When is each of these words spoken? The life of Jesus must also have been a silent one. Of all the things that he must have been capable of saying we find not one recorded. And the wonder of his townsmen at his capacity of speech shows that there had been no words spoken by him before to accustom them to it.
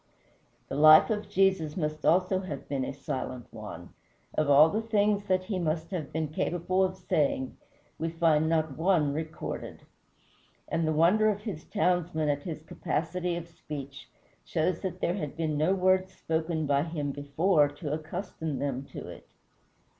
The 0.67 0.75
life 0.75 1.11
of 1.11 1.29
Jesus 1.29 1.77
must 1.77 2.03
also 2.03 2.39
have 2.39 2.67
been 2.67 2.83
a 2.83 2.91
silent 2.91 3.45
one. 3.53 3.89
Of 4.33 4.49
all 4.49 4.67
the 4.71 4.81
things 4.81 5.25
that 5.25 5.43
he 5.43 5.59
must 5.59 5.91
have 5.91 6.11
been 6.11 6.29
capable 6.29 6.83
of 6.83 6.97
saying 6.97 7.55
we 7.99 8.09
find 8.09 8.49
not 8.49 8.79
one 8.79 9.13
recorded. 9.13 9.83
And 10.67 10.87
the 10.87 10.91
wonder 10.91 11.29
of 11.29 11.41
his 11.41 11.65
townsmen 11.65 12.29
at 12.29 12.41
his 12.41 12.63
capacity 12.63 13.35
of 13.35 13.47
speech 13.47 14.09
shows 14.43 14.79
that 14.81 15.01
there 15.01 15.13
had 15.17 15.37
been 15.37 15.55
no 15.55 15.75
words 15.75 16.15
spoken 16.17 16.65
by 16.65 16.81
him 16.81 17.11
before 17.11 17.67
to 17.67 17.93
accustom 17.93 18.57
them 18.57 18.83
to 18.93 19.07
it. 19.07 19.29